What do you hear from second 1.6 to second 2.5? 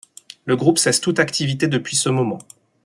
depuis ce moment.